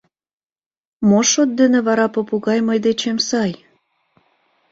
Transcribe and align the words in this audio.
Мо 1.07 1.19
шот 1.31 1.49
дене 1.59 1.79
вара 1.87 2.07
попугай 2.15 2.59
мый 2.67 2.79
дечем 2.85 3.17
сай? 3.29 3.51